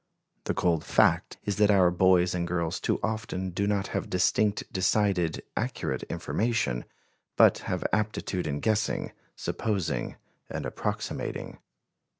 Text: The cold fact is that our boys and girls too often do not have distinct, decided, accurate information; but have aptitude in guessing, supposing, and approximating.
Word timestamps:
The 0.45 0.55
cold 0.55 0.83
fact 0.83 1.37
is 1.43 1.57
that 1.57 1.69
our 1.69 1.91
boys 1.91 2.33
and 2.33 2.47
girls 2.47 2.79
too 2.79 2.99
often 3.03 3.51
do 3.51 3.67
not 3.67 3.89
have 3.89 4.09
distinct, 4.09 4.63
decided, 4.73 5.43
accurate 5.55 6.01
information; 6.09 6.85
but 7.37 7.59
have 7.69 7.85
aptitude 7.93 8.47
in 8.47 8.61
guessing, 8.61 9.11
supposing, 9.35 10.15
and 10.49 10.65
approximating. 10.65 11.59